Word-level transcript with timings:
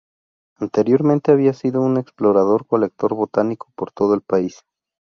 Anteriormente 0.55 1.31
había 1.31 1.53
sido 1.53 1.79
un 1.83 1.97
explorador 1.97 2.65
colector 2.65 3.13
botánico 3.13 3.71
por 3.75 3.91
todo 3.91 4.15
el 4.15 4.21
país. 4.23 4.65